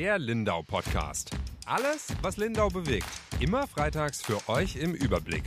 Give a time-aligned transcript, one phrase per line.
[0.00, 1.32] Der Lindau Podcast.
[1.66, 3.08] Alles, was Lindau bewegt.
[3.40, 5.42] Immer freitags für euch im Überblick.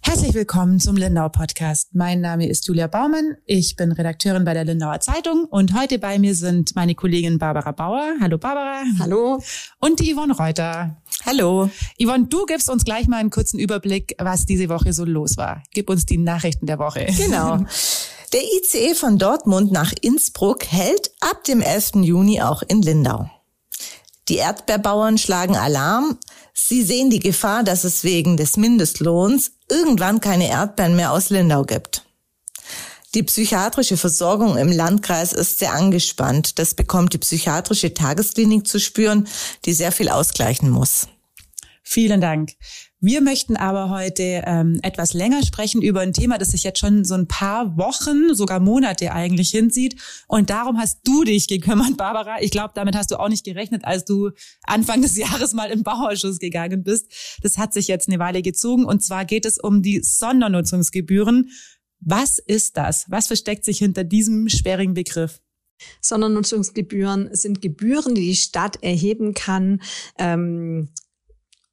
[0.00, 1.92] Herzlich willkommen zum Lindau Podcast.
[1.92, 3.36] Mein Name ist Julia Baumann.
[3.46, 7.72] Ich bin Redakteurin bei der Lindauer Zeitung und heute bei mir sind meine Kollegin Barbara
[7.72, 8.14] Bauer.
[8.20, 8.84] Hallo Barbara.
[9.00, 9.42] Hallo.
[9.80, 11.02] Und die Yvonne Reuter.
[11.26, 11.68] Hallo.
[12.00, 15.64] Yvonne, du gibst uns gleich mal einen kurzen Überblick, was diese Woche so los war.
[15.74, 17.08] Gib uns die Nachrichten der Woche.
[17.18, 17.64] Genau.
[18.32, 21.96] Der ICE von Dortmund nach Innsbruck hält ab dem 11.
[21.96, 23.28] Juni auch in Lindau.
[24.28, 26.16] Die Erdbeerbauern schlagen Alarm.
[26.54, 31.64] Sie sehen die Gefahr, dass es wegen des Mindestlohns irgendwann keine Erdbeeren mehr aus Lindau
[31.64, 32.04] gibt.
[33.16, 36.60] Die psychiatrische Versorgung im Landkreis ist sehr angespannt.
[36.60, 39.26] Das bekommt die psychiatrische Tagesklinik zu spüren,
[39.64, 41.08] die sehr viel ausgleichen muss.
[41.82, 42.52] Vielen Dank.
[43.02, 47.02] Wir möchten aber heute ähm, etwas länger sprechen über ein Thema, das sich jetzt schon
[47.06, 49.96] so ein paar Wochen, sogar Monate eigentlich hinzieht.
[50.28, 52.42] Und darum hast du dich gekümmert, Barbara.
[52.42, 54.32] Ich glaube, damit hast du auch nicht gerechnet, als du
[54.64, 57.38] Anfang des Jahres mal im Bauausschuss gegangen bist.
[57.42, 58.84] Das hat sich jetzt eine Weile gezogen.
[58.84, 61.48] Und zwar geht es um die Sondernutzungsgebühren.
[62.00, 63.06] Was ist das?
[63.08, 65.40] Was versteckt sich hinter diesem schwierigen Begriff?
[66.02, 69.80] Sondernutzungsgebühren sind Gebühren, die die Stadt erheben kann
[70.18, 70.90] ähm,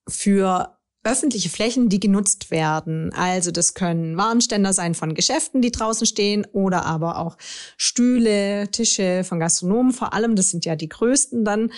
[0.08, 0.77] für
[1.08, 3.12] öffentliche Flächen, die genutzt werden.
[3.14, 7.38] Also das können Warenständer sein von Geschäften, die draußen stehen oder aber auch
[7.78, 10.36] Stühle, Tische von Gastronomen vor allem.
[10.36, 11.72] Das sind ja die größten dann.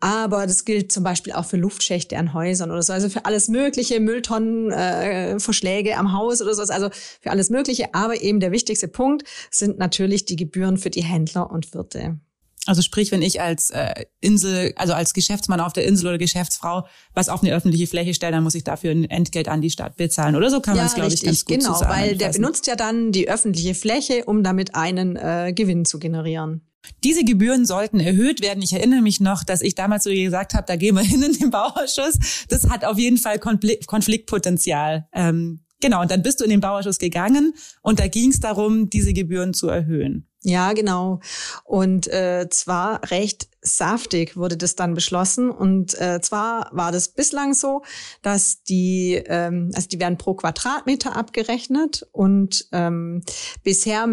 [0.00, 2.92] Aber das gilt zum Beispiel auch für Luftschächte an Häusern oder so.
[2.92, 6.62] Also für alles Mögliche, Mülltonnen, äh, Verschläge am Haus oder so.
[6.62, 7.94] Also für alles Mögliche.
[7.94, 12.18] Aber eben der wichtigste Punkt sind natürlich die Gebühren für die Händler und Wirte.
[12.66, 16.86] Also sprich, wenn ich als äh, Insel, also als Geschäftsmann auf der Insel oder Geschäftsfrau
[17.12, 19.96] was auf eine öffentliche Fläche stelle, dann muss ich dafür ein Entgelt an die Stadt
[19.96, 20.36] bezahlen.
[20.36, 22.76] Oder so kann ja, man es, glaube ich, ganz gut genau, weil der benutzt ja
[22.76, 26.62] dann die öffentliche Fläche, um damit einen äh, Gewinn zu generieren.
[27.04, 28.62] Diese Gebühren sollten erhöht werden.
[28.62, 31.32] Ich erinnere mich noch, dass ich damals so gesagt habe, da gehen wir hin in
[31.32, 32.46] den Bauausschuss.
[32.48, 35.08] Das hat auf jeden Fall Konfliktpotenzial.
[35.12, 38.88] Ähm, genau, und dann bist du in den Bauausschuss gegangen und da ging es darum,
[38.88, 40.28] diese Gebühren zu erhöhen.
[40.44, 41.20] Ja, genau.
[41.64, 45.50] Und äh, zwar recht saftig wurde das dann beschlossen.
[45.50, 47.82] Und äh, zwar war das bislang so,
[48.22, 53.22] dass die, ähm, also die werden pro Quadratmeter abgerechnet und ähm,
[53.62, 54.08] bisher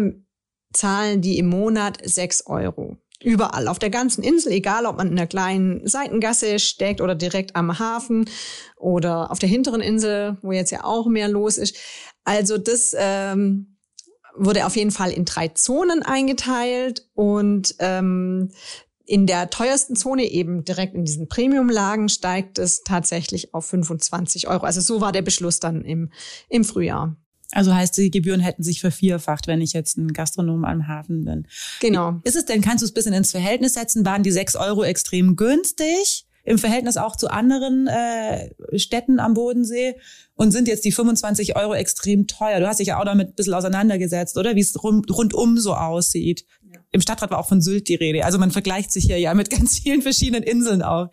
[0.72, 2.96] zahlen die im Monat sechs Euro.
[3.22, 7.54] Überall, auf der ganzen Insel, egal ob man in einer kleinen Seitengasse steckt oder direkt
[7.54, 8.30] am Hafen
[8.76, 11.76] oder auf der hinteren Insel, wo jetzt ja auch mehr los ist.
[12.24, 13.69] Also das ähm,
[14.40, 18.50] wurde auf jeden Fall in drei Zonen eingeteilt und ähm,
[19.04, 24.64] in der teuersten Zone, eben direkt in diesen Premium-Lagen, steigt es tatsächlich auf 25 Euro.
[24.64, 26.10] Also so war der Beschluss dann im,
[26.48, 27.16] im Frühjahr.
[27.52, 31.48] Also heißt, die Gebühren hätten sich vervierfacht, wenn ich jetzt ein Gastronom am Hafen bin.
[31.80, 32.20] Genau.
[32.22, 34.06] Ist es denn, kannst du es ein bisschen ins Verhältnis setzen?
[34.06, 36.26] Waren die sechs Euro extrem günstig?
[36.44, 39.94] Im Verhältnis auch zu anderen äh, Städten am Bodensee
[40.34, 42.60] und sind jetzt die 25 Euro extrem teuer.
[42.60, 44.56] Du hast dich ja auch damit ein bisschen auseinandergesetzt, oder?
[44.56, 46.46] Wie es rund, rundum so aussieht.
[46.72, 46.80] Ja.
[46.92, 48.24] Im Stadtrat war auch von Sylt die Rede.
[48.24, 51.08] Also man vergleicht sich hier ja mit ganz vielen verschiedenen Inseln auch.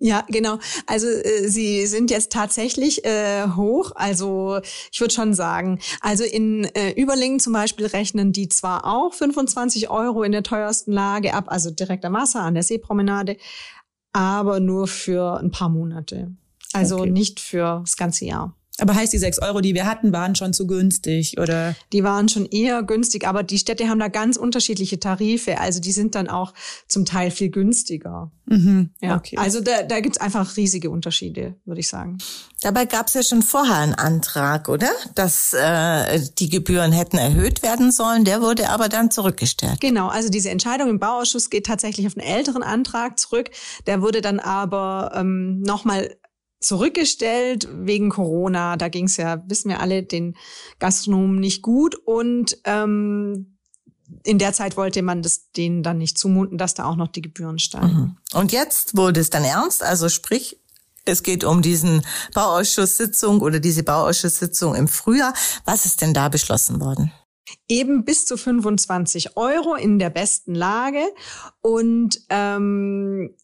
[0.00, 0.58] Ja, genau.
[0.86, 3.92] Also äh, sie sind jetzt tatsächlich äh, hoch.
[3.94, 4.60] Also
[4.92, 9.90] ich würde schon sagen, also in äh, Überlingen zum Beispiel rechnen die zwar auch 25
[9.90, 13.36] Euro in der teuersten Lage ab, also direkt am Wasser an der Seepromenade,
[14.14, 16.30] aber nur für ein paar Monate.
[16.72, 17.10] Also okay.
[17.10, 18.56] nicht für das ganze Jahr.
[18.84, 21.74] Aber heißt, die sechs Euro, die wir hatten, waren schon zu günstig, oder?
[21.94, 25.58] Die waren schon eher günstig, aber die Städte haben da ganz unterschiedliche Tarife.
[25.58, 26.52] Also die sind dann auch
[26.86, 28.30] zum Teil viel günstiger.
[28.44, 29.16] Mhm, ja.
[29.16, 29.38] Okay.
[29.38, 32.18] Also da, da gibt es einfach riesige Unterschiede, würde ich sagen.
[32.60, 34.90] Dabei gab es ja schon vorher einen Antrag, oder?
[35.14, 38.26] Dass äh, die Gebühren hätten erhöht werden sollen.
[38.26, 39.80] Der wurde aber dann zurückgestellt.
[39.80, 43.50] Genau, also diese Entscheidung im Bauausschuss geht tatsächlich auf einen älteren Antrag zurück.
[43.86, 46.14] Der wurde dann aber ähm, nochmal
[46.64, 48.76] zurückgestellt wegen Corona.
[48.76, 50.36] Da ging es ja, wissen wir alle, den
[50.78, 51.94] Gastronomen nicht gut.
[51.94, 53.58] Und ähm,
[54.22, 57.22] in der Zeit wollte man das denen dann nicht zumuten, dass da auch noch die
[57.22, 57.86] Gebühren steigen.
[57.86, 58.16] Mhm.
[58.32, 60.60] Und jetzt wurde es dann ernst, also sprich,
[61.04, 62.02] es geht um diesen
[62.32, 65.34] Bauausschusssitzung oder diese Bauausschusssitzung im Frühjahr.
[65.66, 67.12] Was ist denn da beschlossen worden?
[67.68, 71.02] Eben bis zu 25 Euro in der besten Lage.
[71.60, 73.34] Und ähm,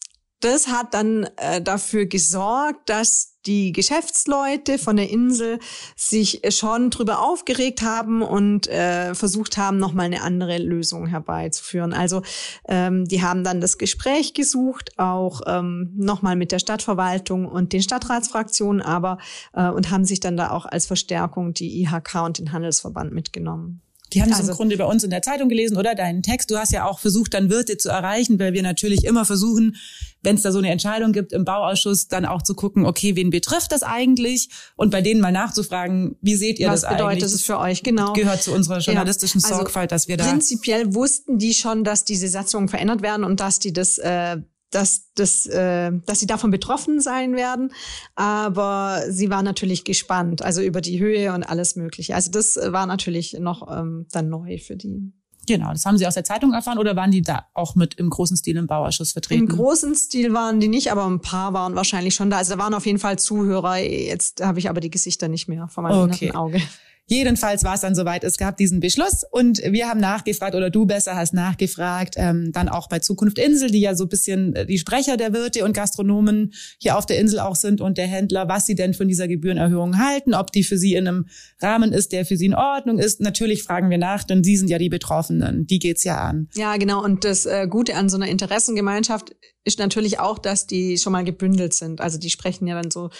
[0.40, 5.58] das hat dann äh, dafür gesorgt, dass die Geschäftsleute von der Insel
[5.96, 11.92] sich schon drüber aufgeregt haben und äh, versucht haben, nochmal eine andere Lösung herbeizuführen.
[11.92, 12.22] Also
[12.68, 17.82] ähm, die haben dann das Gespräch gesucht, auch ähm, nochmal mit der Stadtverwaltung und den
[17.82, 19.18] Stadtratsfraktionen, aber
[19.54, 23.80] äh, und haben sich dann da auch als Verstärkung die IHK und den Handelsverband mitgenommen.
[24.12, 26.50] Die haben also, das im Grunde bei uns in der Zeitung gelesen oder deinen Text.
[26.50, 29.76] Du hast ja auch versucht, dann Wirte zu erreichen, weil wir natürlich immer versuchen,
[30.22, 33.30] wenn es da so eine Entscheidung gibt im Bauausschuss, dann auch zu gucken, okay, wen
[33.30, 34.50] betrifft das eigentlich?
[34.76, 37.00] Und bei denen mal nachzufragen, wie seht ihr Was das eigentlich?
[37.00, 37.82] Was bedeutet es für euch?
[37.82, 38.12] Genau.
[38.12, 40.24] Gehört zu unserer journalistischen ja, also Sorgfalt, dass wir da.
[40.24, 44.38] Prinzipiell wussten die schon, dass diese Satzungen verändert werden und dass die das äh,
[44.70, 47.72] dass, dass, äh, dass sie davon betroffen sein werden.
[48.14, 52.14] Aber sie war natürlich gespannt, also über die Höhe und alles Mögliche.
[52.14, 55.12] Also das war natürlich noch ähm, dann neu für die.
[55.46, 58.10] Genau, das haben Sie aus der Zeitung erfahren oder waren die da auch mit im
[58.10, 59.48] großen Stil im Bauausschuss vertreten?
[59.48, 62.36] Im großen Stil waren die nicht, aber ein paar waren wahrscheinlich schon da.
[62.36, 63.78] Also da waren auf jeden Fall Zuhörer.
[63.78, 66.32] Jetzt habe ich aber die Gesichter nicht mehr vor meinem okay.
[66.32, 66.60] Auge.
[67.10, 70.86] Jedenfalls war es dann soweit, es gab diesen Beschluss und wir haben nachgefragt oder du
[70.86, 74.64] besser hast nachgefragt, ähm, dann auch bei Zukunft Insel, die ja so ein bisschen äh,
[74.64, 78.46] die Sprecher der Wirte und Gastronomen hier auf der Insel auch sind und der Händler,
[78.46, 81.26] was sie denn von dieser Gebührenerhöhung halten, ob die für sie in einem
[81.60, 83.20] Rahmen ist, der für sie in Ordnung ist.
[83.20, 86.48] Natürlich fragen wir nach, denn sie sind ja die Betroffenen, die geht's ja an.
[86.54, 87.02] Ja, genau.
[87.02, 89.34] Und das äh, Gute an so einer Interessengemeinschaft
[89.64, 92.00] ist natürlich auch, dass die schon mal gebündelt sind.
[92.00, 93.10] Also die sprechen ja dann so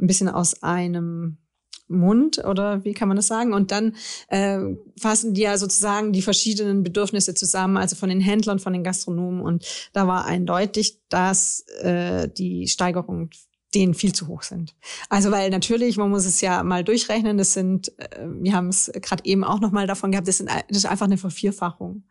[0.00, 1.38] ein bisschen aus einem
[1.88, 3.52] Mund oder wie kann man das sagen?
[3.52, 3.96] Und dann
[4.28, 4.58] äh,
[4.98, 9.40] fassen die ja sozusagen die verschiedenen Bedürfnisse zusammen, also von den Händlern, von den Gastronomen.
[9.40, 13.30] Und da war eindeutig, dass äh, die Steigerung
[13.74, 14.74] denen viel zu hoch sind.
[15.10, 18.90] Also weil natürlich, man muss es ja mal durchrechnen, das sind, äh, wir haben es
[19.02, 22.04] gerade eben auch noch mal davon gehabt, das, sind, das ist einfach eine Vervierfachung.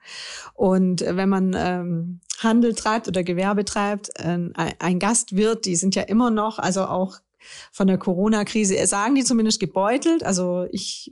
[0.54, 4.50] Und wenn man ähm, Handel treibt oder Gewerbe treibt, äh,
[4.80, 7.18] ein Gastwirt, die sind ja immer noch, also auch
[7.72, 10.24] von der Corona-Krise, sagen die zumindest gebeutelt.
[10.24, 11.12] Also ich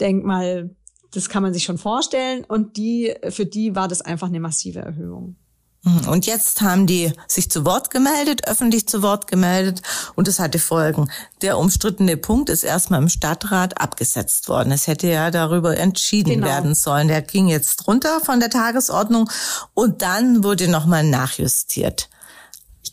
[0.00, 0.70] denke mal,
[1.12, 2.44] das kann man sich schon vorstellen.
[2.44, 5.36] Und die, für die war das einfach eine massive Erhöhung.
[5.84, 6.08] Mhm.
[6.08, 9.82] Und jetzt haben die sich zu Wort gemeldet, öffentlich zu Wort gemeldet
[10.14, 11.10] und es hatte Folgen.
[11.42, 14.72] Der umstrittene Punkt ist erstmal im Stadtrat abgesetzt worden.
[14.72, 16.46] Es hätte ja darüber entschieden genau.
[16.46, 17.08] werden sollen.
[17.08, 19.30] Der ging jetzt runter von der Tagesordnung
[19.74, 22.08] und dann wurde nochmal nachjustiert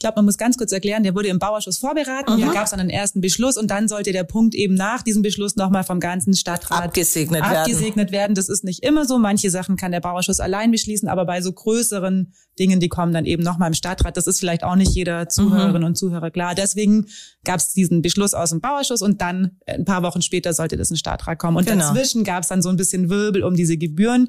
[0.02, 2.42] glaube, man muss ganz kurz erklären, der wurde im Bauausschuss vorberaten, mhm.
[2.42, 5.22] da gab es dann einen ersten Beschluss und dann sollte der Punkt eben nach diesem
[5.22, 8.22] Beschluss nochmal vom ganzen Stadtrat abgesegnet, abgesegnet werden.
[8.22, 8.36] werden.
[8.36, 9.18] Das ist nicht immer so.
[9.18, 13.26] Manche Sachen kann der Bauausschuss allein beschließen, aber bei so größeren Dingen, die kommen dann
[13.26, 14.18] eben nochmal im Stadtrat.
[14.18, 15.88] Das ist vielleicht auch nicht jeder Zuhörerin mhm.
[15.88, 16.54] und Zuhörer klar.
[16.56, 17.08] Deswegen
[17.44, 20.90] gab es diesen Beschluss aus dem Bauausschuss und dann ein paar Wochen später sollte das
[20.90, 21.58] in den Stadtrat kommen.
[21.58, 21.86] Und genau.
[21.86, 24.28] dazwischen gab es dann so ein bisschen Wirbel um diese Gebühren.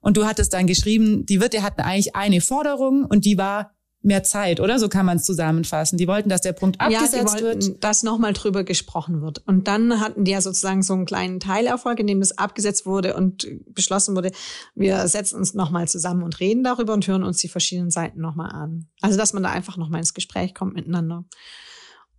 [0.00, 4.22] Und du hattest dann geschrieben, die Wirte hatten eigentlich eine Forderung und die war, mehr
[4.22, 4.78] Zeit, oder?
[4.78, 5.98] So kann man es zusammenfassen.
[5.98, 7.84] Die wollten, dass der Punkt abgesetzt ja, die wollten, wird.
[7.84, 9.42] dass nochmal drüber gesprochen wird.
[9.46, 13.16] Und dann hatten die ja sozusagen so einen kleinen Teilerfolg, in dem das abgesetzt wurde
[13.16, 14.30] und beschlossen wurde,
[14.74, 18.52] wir setzen uns nochmal zusammen und reden darüber und hören uns die verschiedenen Seiten nochmal
[18.52, 18.88] an.
[19.00, 21.24] Also, dass man da einfach nochmal ins Gespräch kommt miteinander.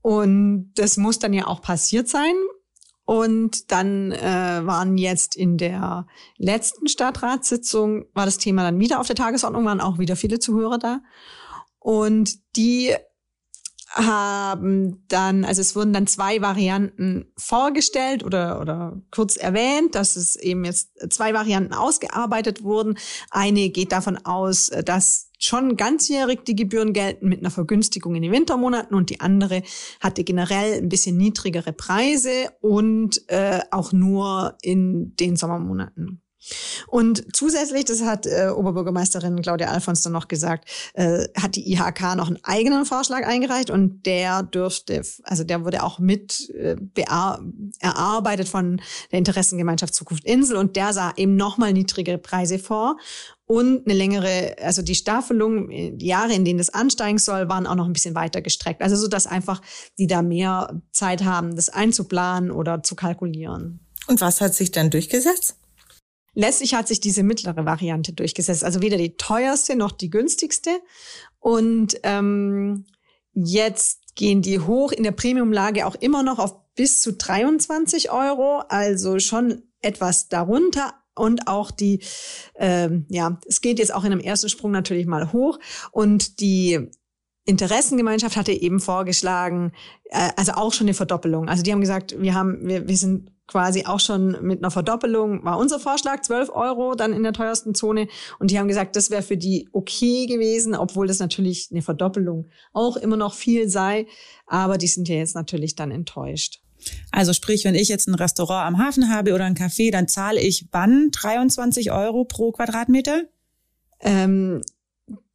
[0.02, 2.34] Und das muss dann ja auch passiert sein.
[3.06, 6.06] Und dann äh, waren jetzt in der
[6.38, 10.78] letzten Stadtratssitzung, war das Thema dann wieder auf der Tagesordnung, waren auch wieder viele Zuhörer
[10.78, 11.00] da.
[11.90, 12.94] Und die
[13.88, 20.36] haben dann, also es wurden dann zwei Varianten vorgestellt oder, oder kurz erwähnt, dass es
[20.36, 22.96] eben jetzt zwei Varianten ausgearbeitet wurden.
[23.32, 28.34] Eine geht davon aus, dass schon ganzjährig die Gebühren gelten mit einer Vergünstigung in den
[28.34, 29.64] Wintermonaten und die andere
[30.00, 36.22] hatte generell ein bisschen niedrigere Preise und äh, auch nur in den Sommermonaten.
[36.88, 42.16] Und zusätzlich, das hat äh, Oberbürgermeisterin Claudia Alfons dann noch gesagt, äh, hat die IHK
[42.16, 46.76] noch einen eigenen Vorschlag eingereicht und der dürfte, also der wurde auch mit äh,
[47.80, 48.82] erarbeitet von
[49.12, 52.98] der Interessengemeinschaft Zukunft Insel und der sah eben nochmal niedrigere Preise vor
[53.46, 57.74] und eine längere, also die Staffelung, die Jahre, in denen das ansteigen soll, waren auch
[57.74, 58.84] noch ein bisschen weiter gestreckt.
[58.84, 59.62] Also so, dass einfach
[59.98, 63.80] die da mehr Zeit haben, das einzuplanen oder zu kalkulieren.
[64.08, 65.59] Und was hat sich dann durchgesetzt?
[66.40, 70.70] Letztlich hat sich diese mittlere Variante durchgesetzt, also weder die teuerste noch die günstigste.
[71.38, 72.86] Und ähm,
[73.34, 78.64] jetzt gehen die hoch in der Premiumlage auch immer noch auf bis zu 23 Euro,
[78.70, 80.94] also schon etwas darunter.
[81.14, 82.06] Und auch die,
[82.56, 85.60] ähm, ja, es geht jetzt auch in einem ersten Sprung natürlich mal hoch.
[85.92, 86.90] Und die
[87.44, 89.74] Interessengemeinschaft hatte eben vorgeschlagen,
[90.06, 91.50] äh, also auch schon eine Verdoppelung.
[91.50, 95.44] Also die haben gesagt, wir haben, wir, wir sind quasi auch schon mit einer Verdoppelung,
[95.44, 98.08] war unser Vorschlag, 12 Euro dann in der teuersten Zone.
[98.38, 102.50] Und die haben gesagt, das wäre für die okay gewesen, obwohl das natürlich eine Verdoppelung
[102.74, 104.06] auch immer noch viel sei.
[104.46, 106.62] Aber die sind ja jetzt natürlich dann enttäuscht.
[107.12, 110.40] Also sprich, wenn ich jetzt ein Restaurant am Hafen habe oder ein Café, dann zahle
[110.40, 113.24] ich wann 23 Euro pro Quadratmeter?
[114.02, 114.62] Ähm,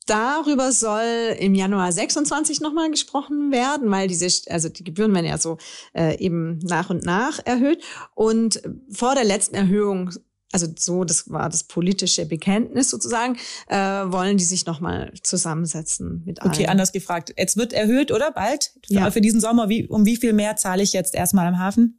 [0.06, 5.38] Darüber soll im Januar 26 nochmal gesprochen werden, weil diese, also die Gebühren werden ja
[5.38, 5.56] so
[5.94, 7.82] äh, eben nach und nach erhöht.
[8.14, 10.10] Und vor der letzten Erhöhung
[10.54, 16.40] also so, das war das politische Bekenntnis sozusagen, äh, wollen die sich nochmal zusammensetzen mit
[16.40, 16.52] allen.
[16.52, 17.34] Okay, anders gefragt.
[17.36, 18.30] Jetzt wird erhöht, oder?
[18.30, 18.72] Bald?
[18.86, 19.10] Ja.
[19.10, 21.98] Für diesen Sommer, wie, um wie viel mehr zahle ich jetzt erstmal am Hafen?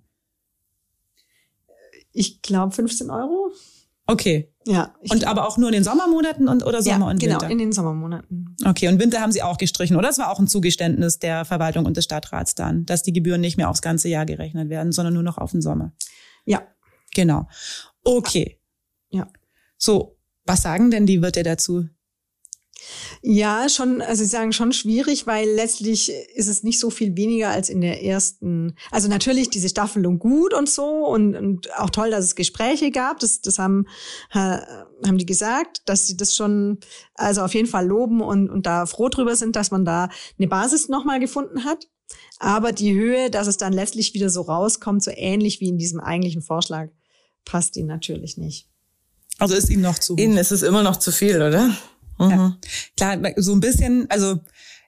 [2.13, 3.51] Ich glaube 15 Euro.
[4.07, 4.54] Okay.
[4.67, 4.95] Ja.
[5.01, 7.49] ich Und aber auch nur in den Sommermonaten und oder Sommer ja, und genau, Winter?
[7.49, 8.55] in den Sommermonaten.
[8.65, 10.07] Okay, und Winter haben Sie auch gestrichen, oder?
[10.07, 13.57] Das war auch ein Zugeständnis der Verwaltung und des Stadtrats dann, dass die Gebühren nicht
[13.57, 15.93] mehr aufs ganze Jahr gerechnet werden, sondern nur noch auf den Sommer.
[16.45, 16.63] Ja.
[17.13, 17.47] Genau.
[18.03, 18.59] Okay.
[19.09, 19.27] Ja.
[19.77, 21.87] So, was sagen denn die Wirte dazu?
[23.21, 27.49] Ja, schon, also sie sagen schon schwierig, weil letztlich ist es nicht so viel weniger
[27.49, 28.75] als in der ersten.
[28.91, 33.19] Also natürlich diese Staffelung gut und so und, und auch toll, dass es Gespräche gab.
[33.19, 33.87] Das, das haben,
[34.31, 36.79] haben die gesagt, dass sie das schon,
[37.15, 40.47] also auf jeden Fall loben und, und da froh drüber sind, dass man da eine
[40.47, 41.87] Basis nochmal gefunden hat.
[42.39, 45.99] Aber die Höhe, dass es dann letztlich wieder so rauskommt, so ähnlich wie in diesem
[45.99, 46.89] eigentlichen Vorschlag,
[47.45, 48.67] passt ihnen natürlich nicht.
[49.37, 50.15] Also ist Ihnen noch zu?
[50.15, 51.75] Ihnen ist es immer noch zu viel, oder?
[52.17, 52.29] Mhm.
[52.29, 52.57] Ja.
[52.95, 54.39] Klar, so ein bisschen, also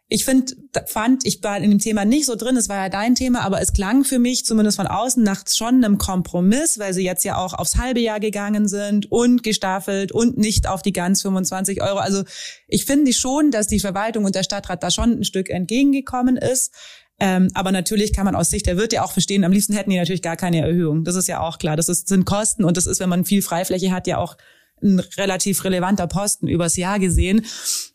[0.09, 0.53] ich finde,
[0.85, 3.61] fand, ich war in dem Thema nicht so drin, es war ja dein Thema, aber
[3.61, 7.37] es klang für mich zumindest von außen nach schon einem Kompromiss, weil sie jetzt ja
[7.37, 11.97] auch aufs halbe Jahr gegangen sind und gestaffelt und nicht auf die ganz 25 Euro.
[11.97, 12.23] Also
[12.67, 16.73] ich finde schon, dass die Verwaltung und der Stadtrat da schon ein Stück entgegengekommen ist.
[17.19, 19.97] Ähm, aber natürlich kann man aus Sicht der Wirte auch verstehen, am liebsten hätten die
[19.97, 21.03] natürlich gar keine Erhöhung.
[21.03, 21.75] Das ist ja auch klar.
[21.75, 24.37] Das ist, sind Kosten und das ist, wenn man viel Freifläche hat, ja auch
[24.81, 27.45] ein relativ relevanter Posten übers Jahr gesehen.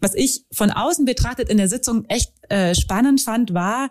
[0.01, 3.91] Was ich von außen betrachtet in der Sitzung echt äh, spannend fand, war,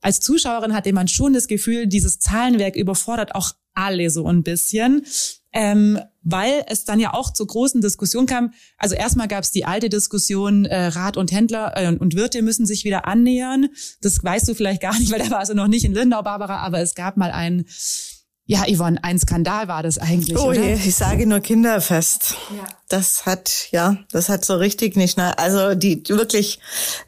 [0.00, 5.06] als Zuschauerin hatte man schon das Gefühl, dieses Zahlenwerk überfordert auch alle so ein bisschen.
[5.52, 8.52] Ähm, weil es dann ja auch zur großen Diskussion kam.
[8.76, 12.66] Also erstmal gab es die alte Diskussion, äh, Rat und Händler äh, und Wirte müssen
[12.66, 13.68] sich wieder annähern.
[14.00, 16.58] Das weißt du vielleicht gar nicht, weil da war also noch nicht in Lindau, Barbara,
[16.58, 17.66] aber es gab mal ein,
[18.46, 20.62] ja, Yvonne, ein Skandal war das eigentlich, Oh oder?
[20.62, 22.34] je, ich sage nur Kinderfest.
[22.88, 26.60] Das hat, ja, das hat so richtig nicht, na- also die, wirklich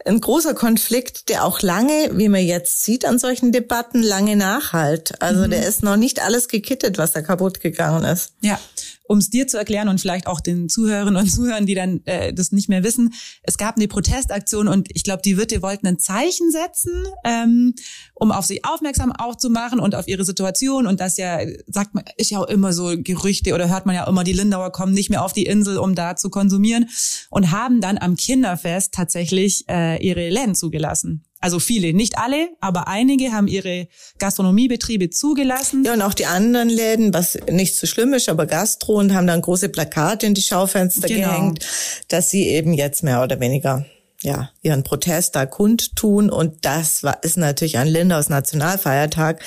[0.07, 5.21] ein großer Konflikt, der auch lange, wie man jetzt sieht an solchen Debatten, lange nachhalt.
[5.21, 8.33] Also der ist noch nicht alles gekittet, was da kaputt gegangen ist.
[8.40, 8.59] Ja,
[9.08, 12.32] um es dir zu erklären und vielleicht auch den Zuhörerinnen und Zuhörern, die dann äh,
[12.32, 15.98] das nicht mehr wissen, es gab eine Protestaktion und ich glaube, die Wirte wollten ein
[15.98, 17.75] Zeichen setzen, ähm,
[18.14, 21.94] um auf sich aufmerksam auch zu machen und auf ihre Situation und das ja, sagt
[21.94, 24.92] man, ist ja auch immer so Gerüchte oder hört man ja immer, die Lindauer kommen
[24.92, 26.88] nicht mehr auf die Insel, um da zu konsumieren
[27.30, 31.25] und haben dann am Kinderfest tatsächlich äh, ihre Läden zugelassen.
[31.40, 33.88] Also viele, nicht alle, aber einige haben ihre
[34.19, 35.85] Gastronomiebetriebe zugelassen.
[35.85, 39.26] Ja, und auch die anderen Läden, was nicht so schlimm ist, aber Gastro und haben
[39.26, 41.28] dann große Plakate in die Schaufenster Genau.
[41.28, 41.66] gehängt,
[42.09, 43.85] dass sie eben jetzt mehr oder weniger
[44.23, 46.31] ja, ihren Protest da kundtun.
[46.31, 49.40] Und das war, ist natürlich ein Lindaus Nationalfeiertag.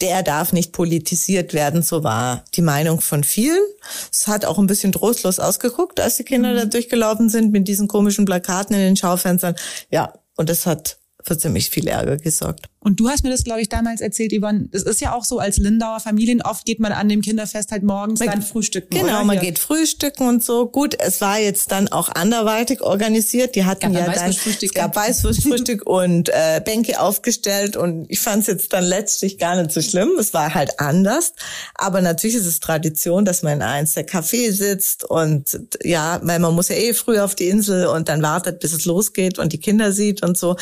[0.00, 3.62] Der darf nicht politisiert werden, so war die Meinung von vielen.
[4.10, 7.86] Es hat auch ein bisschen trostlos ausgeguckt, als die Kinder da durchgelaufen sind mit diesen
[7.86, 9.54] komischen Plakaten in den Schaufenstern.
[9.90, 12.69] Ja, und das hat für ziemlich viel Ärger gesorgt.
[12.82, 14.68] Und du hast mir das, glaube ich, damals erzählt, Yvonne.
[14.72, 17.82] Das ist ja auch so, als Lindauer Familien, oft geht man an dem Kinderfest halt
[17.82, 18.88] morgens dann frühstücken.
[18.94, 19.24] Genau, oder?
[19.24, 20.66] man geht frühstücken und so.
[20.66, 23.54] Gut, es war jetzt dann auch anderweitig organisiert.
[23.54, 25.02] Die hatten Gab ja dann es gab ja.
[25.02, 29.82] Weißwurstfrühstück und äh, Bänke aufgestellt und ich fand es jetzt dann letztlich gar nicht so
[29.82, 30.16] schlimm.
[30.18, 31.34] Es war halt anders.
[31.74, 36.38] Aber natürlich ist es Tradition, dass man in eins der Café sitzt und ja, weil
[36.38, 39.52] man muss ja eh früh auf die Insel und dann wartet, bis es losgeht und
[39.52, 40.56] die Kinder sieht und so.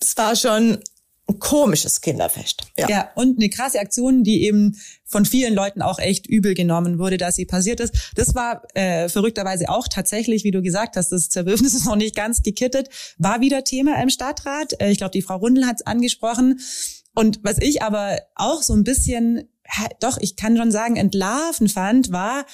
[0.00, 0.78] Es war schon
[1.26, 2.62] ein komisches Kinderfest.
[2.76, 2.88] Ja.
[2.88, 7.16] Ja, und eine krasse Aktion, die eben von vielen Leuten auch echt übel genommen wurde,
[7.16, 8.12] dass sie passiert ist.
[8.14, 12.14] Das war äh, verrückterweise auch tatsächlich, wie du gesagt hast, das Zerwürfnis ist noch nicht
[12.14, 14.78] ganz gekittet, war wieder Thema im Stadtrat.
[14.80, 16.60] Äh, ich glaube, die Frau Rundel hat es angesprochen.
[17.14, 19.48] Und was ich aber auch so ein bisschen,
[20.00, 22.44] doch, ich kann schon sagen, entlarven fand, war,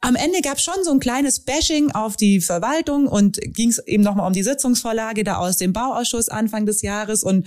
[0.00, 3.78] am Ende gab es schon so ein kleines Bashing auf die Verwaltung und ging es
[3.86, 7.22] eben nochmal um die Sitzungsvorlage da aus dem Bauausschuss Anfang des Jahres.
[7.22, 7.46] Und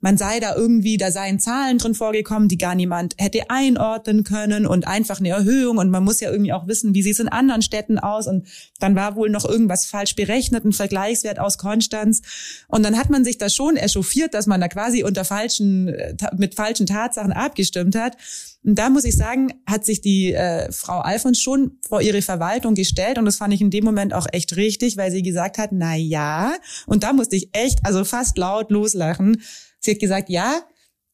[0.00, 4.66] man sei da irgendwie, da seien Zahlen drin vorgekommen, die gar niemand hätte einordnen können
[4.66, 5.78] und einfach eine Erhöhung.
[5.78, 8.26] Und man muss ja irgendwie auch wissen, wie sieht es in anderen Städten aus.
[8.26, 8.46] Und
[8.78, 12.20] dann war wohl noch irgendwas falsch berechnet, ein Vergleichswert aus Konstanz.
[12.68, 16.14] Und dann hat man sich da schon echauffiert, dass man da quasi unter falschen, äh,
[16.36, 18.16] mit falschen Tatsachen abgestimmt hat
[18.64, 22.74] und da muss ich sagen, hat sich die äh, Frau Alfons schon vor ihre Verwaltung
[22.74, 25.70] gestellt und das fand ich in dem Moment auch echt richtig, weil sie gesagt hat,
[25.72, 26.54] na ja,
[26.86, 29.42] und da musste ich echt, also fast laut loslachen.
[29.80, 30.62] Sie hat gesagt, ja,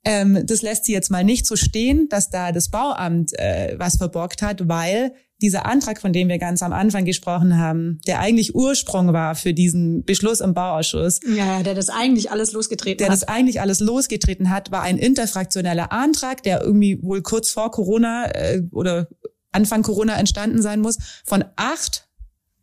[0.04, 3.97] ähm, das lässt sie jetzt mal nicht so stehen, dass da das Bauamt äh, was
[3.97, 5.12] verbockt hat, weil
[5.43, 9.55] dieser Antrag, von dem wir ganz am Anfang gesprochen haben, der eigentlich Ursprung war für
[9.55, 13.13] diesen Beschluss im Bauausschuss, Ja, der das eigentlich alles losgetreten der hat.
[13.13, 18.27] das eigentlich alles losgetreten hat, war ein interfraktioneller Antrag, der irgendwie wohl kurz vor Corona
[18.33, 19.09] äh, oder
[19.53, 22.07] Anfang Corona entstanden sein muss, von acht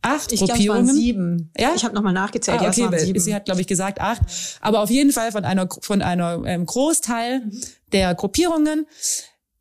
[0.02, 0.66] acht ich Gruppierungen.
[0.66, 1.52] Glaub, es waren sieben.
[1.58, 2.60] Ja, ich habe nochmal nachgezählt.
[2.62, 3.20] Ah, okay, ja, sieben.
[3.20, 4.22] sie hat glaube ich gesagt acht,
[4.62, 7.62] aber auf jeden Fall von einer von einer ähm, Großteil mhm.
[7.92, 8.86] der Gruppierungen,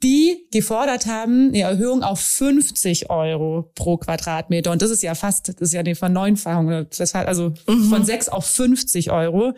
[0.02, 4.70] die gefordert haben eine Erhöhung auf 50 Euro pro Quadratmeter.
[4.70, 7.88] Und das ist ja fast, das ist ja eine Verneunfachung, das heißt also mhm.
[7.88, 9.54] von sechs auf 50 Euro.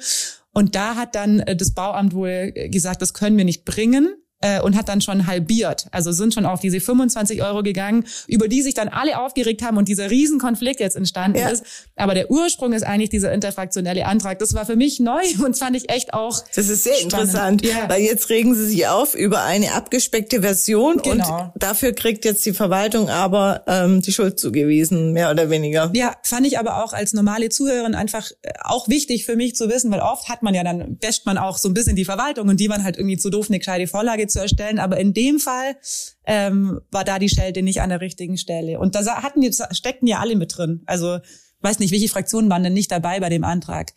[0.53, 4.61] Und da hat dann äh, das Bauamt wohl gesagt, das können wir nicht bringen äh,
[4.61, 5.87] und hat dann schon halbiert.
[5.91, 9.77] Also sind schon auf diese 25 Euro gegangen, über die sich dann alle aufgeregt haben
[9.77, 11.49] und dieser Riesenkonflikt jetzt entstanden ja.
[11.49, 11.65] ist.
[11.97, 14.39] Aber der Ursprung ist eigentlich dieser interfraktionelle Antrag.
[14.39, 16.43] Das war für mich neu und fand ich echt auch.
[16.55, 17.13] Das ist sehr spannend.
[17.13, 17.89] interessant, ja.
[17.89, 21.53] weil jetzt regen sie sich auf über eine abgespeckte Version genau.
[21.55, 25.91] und dafür kriegt jetzt die Verwaltung aber ähm, die Schuld zugewiesen, mehr oder weniger.
[25.95, 29.69] Ja, fand ich aber auch als normale Zuhörerin einfach äh, auch wichtig für mich zu
[29.69, 32.49] wissen, weil oft hat man ja dann, wäscht man auch so ein bisschen die Verwaltung
[32.49, 34.79] und die waren halt irgendwie zu doof, eine gescheite Vorlage zu erstellen.
[34.79, 35.77] Aber in dem Fall
[36.25, 38.79] ähm, war da die Schelte nicht an der richtigen Stelle.
[38.79, 40.83] Und da hatten die, steckten ja alle mit drin.
[40.87, 41.19] Also
[41.61, 43.93] weiß nicht, welche Fraktionen waren denn nicht dabei bei dem Antrag?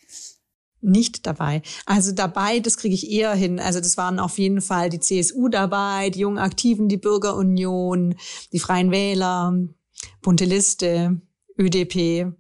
[0.84, 1.62] Nicht dabei.
[1.86, 3.60] Also dabei, das kriege ich eher hin.
[3.60, 8.16] Also das waren auf jeden Fall die CSU dabei, die Jungen Aktiven, die Bürgerunion,
[8.52, 9.54] die Freien Wähler,
[10.24, 11.22] Bunte Liste,
[11.58, 12.34] ÖDP.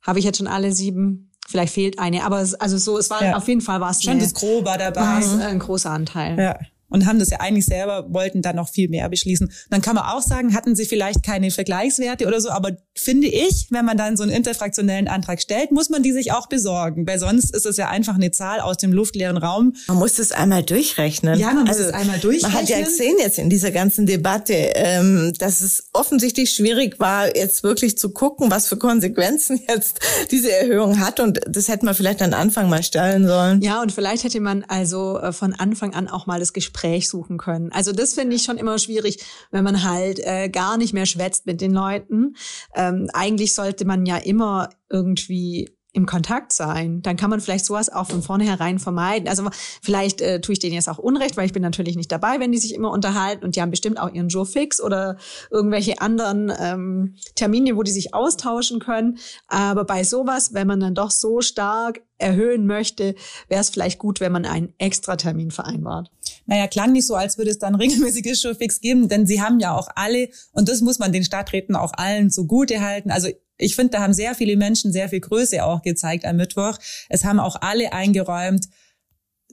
[0.00, 1.32] Habe ich jetzt schon alle sieben?
[1.48, 3.36] Vielleicht fehlt eine, aber es, also so, es war ja.
[3.36, 4.02] auf jeden Fall was.
[4.02, 5.20] Schon das Grobe dabei.
[5.44, 6.38] Ein großer Anteil.
[6.38, 6.58] Ja
[6.92, 9.50] und haben das ja eigentlich selber, wollten dann noch viel mehr beschließen.
[9.70, 13.68] Dann kann man auch sagen, hatten sie vielleicht keine Vergleichswerte oder so, aber finde ich,
[13.70, 17.18] wenn man dann so einen interfraktionellen Antrag stellt, muss man die sich auch besorgen, weil
[17.18, 19.74] sonst ist es ja einfach eine Zahl aus dem luftleeren Raum.
[19.88, 21.38] Man muss das einmal durchrechnen.
[21.38, 22.52] Ja, man muss also, es einmal durchrechnen.
[22.52, 27.34] Man hat ja gesehen jetzt in dieser ganzen Debatte, ähm, dass es offensichtlich schwierig war,
[27.36, 31.94] jetzt wirklich zu gucken, was für Konsequenzen jetzt diese Erhöhung hat und das hätte man
[31.94, 33.60] vielleicht am Anfang mal stellen sollen.
[33.62, 37.08] Ja, und vielleicht hätte man also äh, von Anfang an auch mal das Gespräch Gespräch
[37.08, 37.72] suchen können.
[37.72, 39.18] Also das finde ich schon immer schwierig,
[39.50, 42.36] wenn man halt äh, gar nicht mehr schwätzt mit den Leuten.
[42.82, 47.92] Ähm, eigentlich sollte man ja immer irgendwie im Kontakt sein, dann kann man vielleicht sowas
[47.92, 49.28] auch von vornherein vermeiden.
[49.28, 49.48] Also
[49.82, 52.50] vielleicht äh, tue ich denen jetzt auch Unrecht, weil ich bin natürlich nicht dabei, wenn
[52.50, 55.18] die sich immer unterhalten und die haben bestimmt auch ihren Joe Fix oder
[55.50, 59.18] irgendwelche anderen ähm, Termine, wo die sich austauschen können.
[59.48, 63.14] Aber bei sowas, wenn man dann doch so stark erhöhen möchte,
[63.48, 66.10] wäre es vielleicht gut, wenn man einen Extra-Termin vereinbart.
[66.46, 69.76] Naja, klang nicht so, als würde es dann regelmäßiges Showfix geben, denn sie haben ja
[69.76, 73.10] auch alle, und das muss man den Stadträten auch allen zugute halten.
[73.10, 73.28] Also
[73.58, 76.78] ich finde, da haben sehr viele Menschen sehr viel Größe auch gezeigt am Mittwoch.
[77.08, 78.66] Es haben auch alle eingeräumt,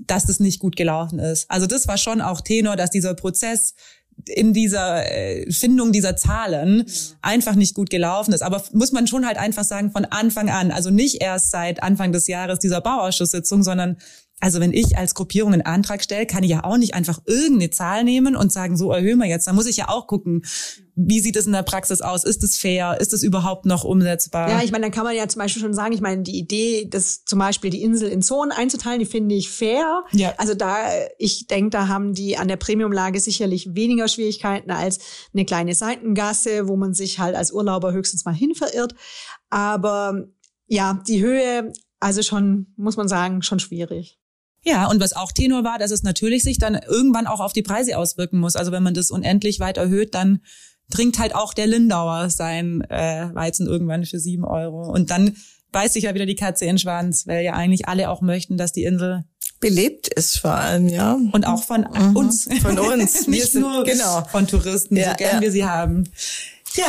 [0.07, 1.49] dass das nicht gut gelaufen ist.
[1.49, 3.75] Also das war schon auch Tenor, dass dieser Prozess
[4.25, 6.85] in dieser äh, Findung dieser Zahlen
[7.21, 8.41] einfach nicht gut gelaufen ist.
[8.41, 12.11] Aber muss man schon halt einfach sagen, von Anfang an, also nicht erst seit Anfang
[12.11, 13.97] des Jahres dieser Bauausschusssitzung, sondern
[14.39, 17.71] also wenn ich als Gruppierung einen Antrag stelle, kann ich ja auch nicht einfach irgendeine
[17.71, 19.47] Zahl nehmen und sagen, so erhöhen wir jetzt.
[19.47, 20.43] Da muss ich ja auch gucken,
[20.95, 22.23] wie sieht es in der Praxis aus?
[22.23, 22.97] Ist es fair?
[22.99, 24.49] Ist es überhaupt noch umsetzbar?
[24.49, 26.87] Ja, ich meine, dann kann man ja zum Beispiel schon sagen, ich meine, die Idee,
[26.89, 30.03] das zum Beispiel die Insel in Zonen einzuteilen, die finde ich fair.
[30.11, 30.33] Ja.
[30.37, 30.75] Also da,
[31.17, 34.99] ich denke, da haben die an der Premiumlage sicherlich weniger Schwierigkeiten als
[35.33, 38.93] eine kleine Seitengasse, wo man sich halt als Urlauber höchstens mal hin verirrt.
[39.49, 40.25] Aber
[40.67, 44.18] ja, die Höhe, also schon, muss man sagen, schon schwierig.
[44.63, 47.61] Ja, und was auch Tenor war, dass es natürlich sich dann irgendwann auch auf die
[47.61, 48.55] Preise auswirken muss.
[48.55, 50.41] Also wenn man das unendlich weit erhöht, dann
[50.91, 54.89] trinkt halt auch der Lindauer sein äh, Weizen irgendwann für sieben Euro.
[54.91, 55.35] Und dann
[55.71, 58.57] beißt sich ja wieder die Katze in den Schwanz, weil ja eigentlich alle auch möchten,
[58.57, 59.23] dass die Insel
[59.59, 61.17] belebt ist vor allem, ja.
[61.33, 62.15] Und auch von mhm.
[62.15, 62.47] uns.
[62.61, 63.27] Von uns.
[63.27, 64.23] Nicht sind, nur genau.
[64.31, 65.41] von Touristen, ja, so gern ja.
[65.41, 66.05] wir sie haben.
[66.75, 66.87] Ja.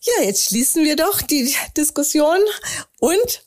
[0.00, 2.38] Ja, jetzt schließen wir doch die Diskussion
[2.98, 3.44] und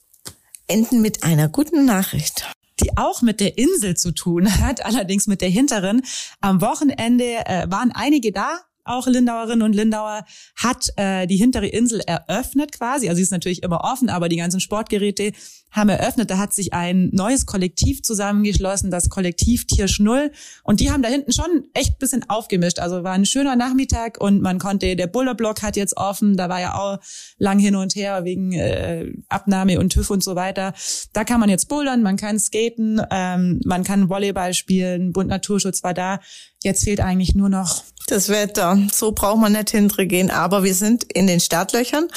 [0.68, 2.46] enden mit einer guten Nachricht
[2.82, 6.04] die auch mit der Insel zu tun hat, allerdings mit der hinteren.
[6.42, 12.02] Am Wochenende äh, waren einige da, auch Lindauerinnen und Lindauer, hat äh, die hintere Insel
[12.02, 13.10] eröffnet quasi.
[13.10, 15.34] Also sie ist natürlich immer offen, aber die ganzen Sportgeräte
[15.76, 16.30] haben eröffnet.
[16.30, 20.32] Da hat sich ein neues Kollektiv zusammengeschlossen, das Kollektiv Tiersch Null.
[20.64, 22.80] Und die haben da hinten schon echt bisschen aufgemischt.
[22.80, 26.62] Also war ein schöner Nachmittag und man konnte, der Bullerblock hat jetzt offen, da war
[26.62, 27.00] ja auch
[27.38, 30.74] lang hin und her wegen äh, Abnahme und TÜV und so weiter.
[31.14, 35.84] Da kann man jetzt bouldern, man kann skaten, ähm, man kann Volleyball spielen, Bund Naturschutz
[35.84, 36.20] war da.
[36.64, 38.80] Jetzt fehlt eigentlich nur noch das Wetter.
[38.92, 40.32] So braucht man nicht hintere gehen.
[40.32, 42.08] Aber wir sind in den Startlöchern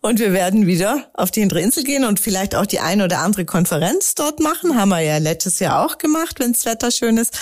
[0.00, 3.18] und wir werden wieder auf die hintere Insel gehen und vielleicht auch die eine oder
[3.18, 4.76] andere Konferenz dort machen.
[4.76, 7.38] Haben wir ja letztes Jahr auch gemacht, wenn das Wetter schön ist.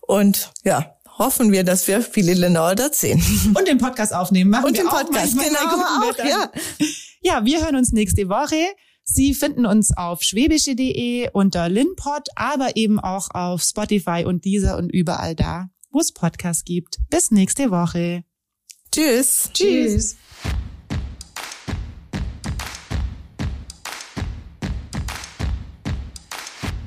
[0.00, 3.22] Und ja, hoffen wir, dass wir viele Lenauer dort sehen.
[3.54, 4.50] Und den Podcast aufnehmen.
[4.50, 5.58] Machen und wir den Podcast, genau.
[5.60, 6.50] Auch, ja.
[7.22, 8.64] ja, wir hören uns nächste Woche.
[9.04, 14.88] Sie finden uns auf schwäbische.de unter Linpod, aber eben auch auf Spotify und dieser und
[14.90, 16.98] überall da, wo es Podcasts gibt.
[17.08, 18.24] Bis nächste Woche.
[18.90, 19.50] Tschüss.
[19.54, 20.16] Tschüss.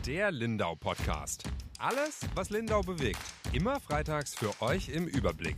[0.06, 1.44] Der Lindau Podcast.
[1.80, 3.20] Alles, was Lindau bewegt.
[3.54, 5.56] Immer freitags für euch im Überblick.